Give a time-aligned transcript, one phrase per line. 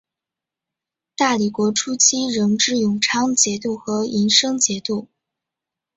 [1.15, 5.07] 大理国初期仍置永昌节度和银生节度。